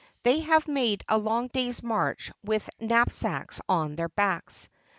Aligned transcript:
They 0.23 0.39
have 0.39 0.67
made 0.67 1.03
a 1.07 1.19
long 1.19 1.49
day's 1.49 1.83
march 1.83 2.31
with 2.43 2.67
knap 2.79 3.11
sacks 3.11 3.61
on 3.69 3.95
their 3.97 4.09
backs. 4.09 4.67